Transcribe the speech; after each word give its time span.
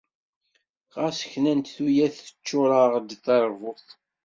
Ɣas 0.99 1.19
knant 1.31 1.71
tuyat 1.75 2.15
teččur-aɣ-d 2.25 3.09
teṛbut. 3.25 3.87